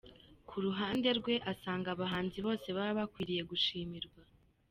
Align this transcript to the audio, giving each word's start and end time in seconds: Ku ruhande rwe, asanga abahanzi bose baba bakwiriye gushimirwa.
Ku 0.49 0.55
ruhande 0.65 1.09
rwe, 1.19 1.35
asanga 1.51 1.87
abahanzi 1.95 2.37
bose 2.45 2.67
baba 2.77 2.97
bakwiriye 2.99 3.41
gushimirwa. 3.51 4.21